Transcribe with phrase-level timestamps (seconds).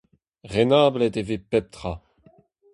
[0.53, 1.93] Renablet e vez pep tra.